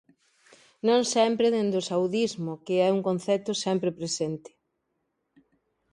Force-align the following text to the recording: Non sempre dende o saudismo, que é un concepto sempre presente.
Non 0.87 1.01
sempre 1.13 1.47
dende 1.55 1.75
o 1.81 1.87
saudismo, 1.91 2.51
que 2.65 2.75
é 2.87 2.89
un 2.97 3.01
concepto 3.09 3.51
sempre 3.65 3.95
presente. 3.99 4.51